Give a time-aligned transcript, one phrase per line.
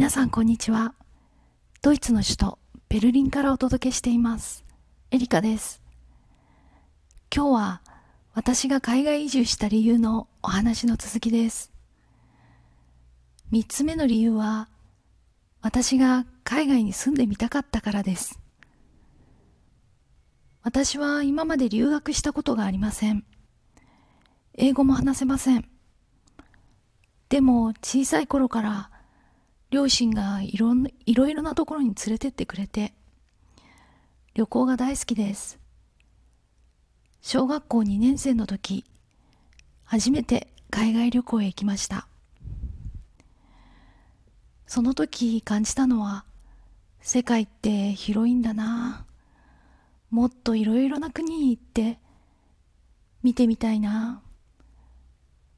[0.00, 0.94] 皆さんこんにちは。
[1.82, 2.58] ドイツの首都
[2.88, 4.64] ベルリンからお届けしています。
[5.10, 5.82] エリカです。
[7.30, 7.82] 今日は
[8.32, 11.70] 私が海外移住した理由のお話の続きです。
[13.50, 14.70] 三つ目の理由は
[15.60, 18.40] 私が海外に住んでみたかったからです。
[20.62, 23.22] 私は今まで留学したことがありません。
[24.54, 25.68] 英語も話せません。
[27.28, 28.90] でも小さい頃から
[29.70, 32.92] 両親がいろんいろいろなところに連れてってくれて
[34.34, 35.58] 旅行が大好きです。
[37.22, 38.84] 小学校2年生の時
[39.84, 42.06] 初めて海外旅行へ行きました。
[44.66, 46.24] その時感じたのは
[47.00, 49.04] 世界って広いんだな。
[50.10, 51.98] もっといろいろな国に行って
[53.22, 54.22] 見てみたいな。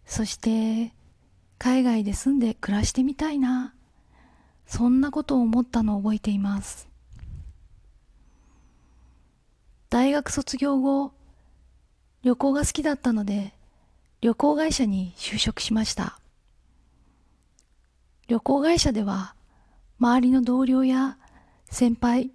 [0.04, 0.92] そして
[1.58, 3.74] 海外で住んで暮らしてみたいな。
[4.72, 6.88] そんなことを思ったのを覚えています。
[9.90, 11.12] 大学卒業後
[12.22, 13.52] 旅行が好きだったので
[14.22, 16.18] 旅行会社に就職しました。
[18.28, 19.34] 旅行会社では
[19.98, 21.18] 周りの同僚や
[21.66, 22.30] 先輩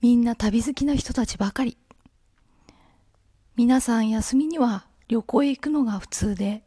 [0.00, 1.76] みんな旅好きな人たちばかり。
[3.56, 6.62] 皆さん休みには旅行へ行くのが普通で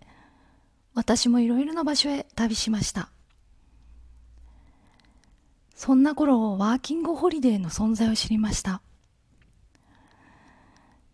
[0.95, 3.09] 私もいろいろな場所へ旅しました。
[5.79, 8.81] そんな頃、ワーキングホリデーの存在を知りました。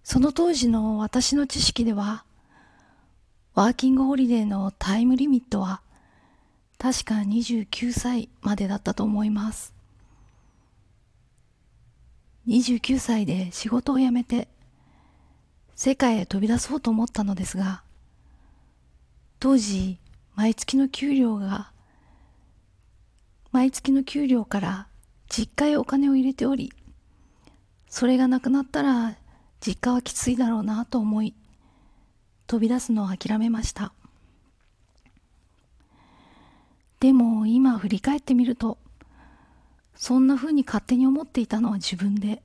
[0.04, 2.26] その当時の私の知識では、
[3.54, 5.82] ワーキングホリデーのタイムリミットは、
[6.80, 9.72] 確か29歳までだったと思います。
[12.48, 14.48] 29歳で仕事を辞めて、
[15.76, 17.84] 世界へ飛び出そうと思ったのですが、
[19.40, 20.00] 当時
[20.34, 21.72] 毎月の給料が
[23.56, 24.88] 毎月の給料から
[25.30, 26.74] 実家へお金を入れており
[27.88, 29.16] それがなくなったら
[29.62, 31.34] 実家はきついだろうなと思い
[32.48, 33.94] 飛び出すのを諦めました。
[37.00, 38.78] でも今振り返ってみると
[39.96, 42.44] そんな風に勝手に思っていたのは自分で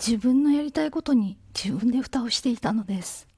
[0.00, 3.28] 自分のやりたいことに自分で蓋をしていたのです。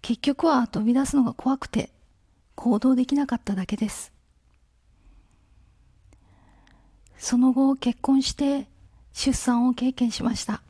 [0.00, 1.90] 結局は飛び出すのが怖くて
[2.54, 4.12] 行動できなかっただけです。
[7.18, 8.68] その後結婚して
[9.12, 10.62] 出産を経験しました。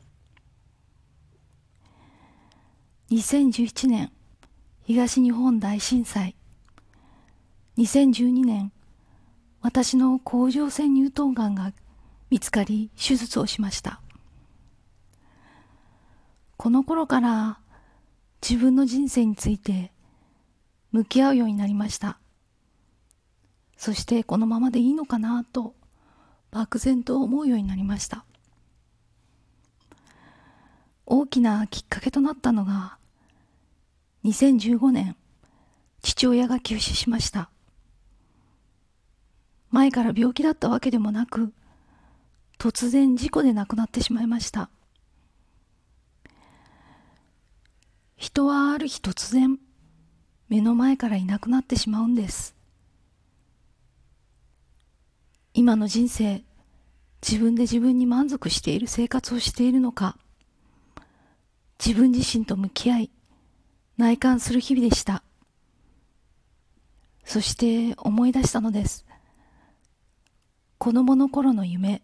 [3.11, 4.11] 2011年
[4.83, 6.35] 東日本大震災
[7.77, 8.71] 2012年
[9.61, 11.71] 私の甲状腺乳頭がんが
[12.31, 14.01] 見つかり手術をしました
[16.57, 17.59] この頃から
[18.41, 19.91] 自分の人生について
[20.95, 22.19] 向き合うようになりました。
[23.75, 25.75] そしてこのままでいいのかなと
[26.51, 28.23] 漠然と思うようになりました。
[31.05, 32.97] 大きなきっかけとなったのが
[34.23, 35.17] 2015年
[36.01, 37.49] 父親が急死しました。
[39.71, 41.51] 前から病気だったわけでもなく
[42.57, 44.69] 突然事故で亡くなってしまいました。
[48.15, 49.59] 人はある日突然
[50.47, 52.55] 目の前からいなくなってしまうんです。
[55.53, 56.43] 今の人生
[57.27, 60.17] 自分で自分に満足している生活をしているのか。
[61.83, 63.11] 自分自身と向き合い
[63.97, 65.23] 内観する日々でした。
[67.23, 69.05] そして思い出したのです。
[70.77, 72.03] 子供の頃の夢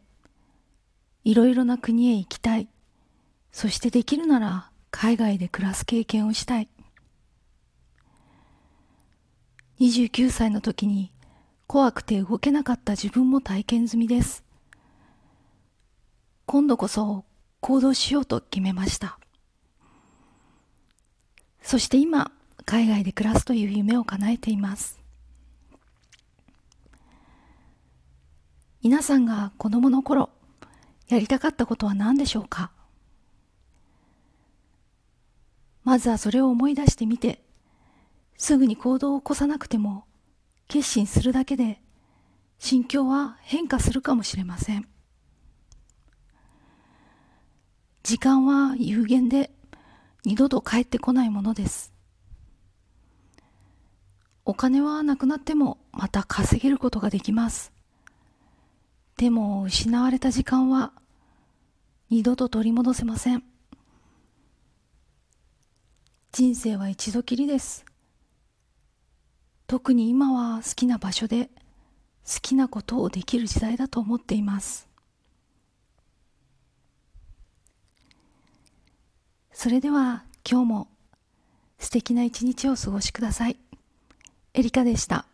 [1.24, 2.68] いろいろな国へ行きたい。
[3.52, 6.70] そしてできるなら海外で暮らす経験をしたい。
[9.82, 11.12] 29歳の時に
[11.66, 14.44] 怖くて動けなかった自分も体験済みです。
[16.46, 17.26] 今度こそ
[17.62, 19.18] 行動しようと決めました。
[21.64, 22.32] そして今、
[22.64, 25.00] 海外で暮らすという夢を叶えています。
[28.84, 30.30] 皆さんが子供の頃、
[31.08, 32.70] やりたかったことは何でしょうか？
[35.84, 37.41] まずはそれを思い出してみて、
[38.42, 40.06] すぐに行動を起こさなくても、
[40.68, 41.80] 決心するだけで、
[42.58, 44.88] 心境は変化するかもしれません。
[48.02, 49.52] 時間は有限で、
[50.26, 51.94] 二度と帰ってこないものです。
[54.44, 57.72] お金はなくなってもまた稼げることができます。
[59.18, 60.94] でも失われた時間は
[62.10, 63.44] 二度と取り戻せません。
[66.32, 67.86] 人生は一度きりです。
[69.72, 71.46] 特に今は好きな場所で
[72.26, 74.90] 好きなことをできる時代だと思っています
[79.54, 80.88] それでは今日も
[81.80, 83.58] 素敵な一日をお過ごしください。
[84.54, 85.26] エリカでした。